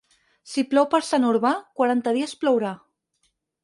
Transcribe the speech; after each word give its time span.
Si 0.53 0.63
plou 0.71 0.87
per 0.95 1.01
Sant 1.11 1.29
Urbà, 1.33 1.53
quaranta 1.81 2.17
dies 2.19 2.37
plourà. 2.43 2.77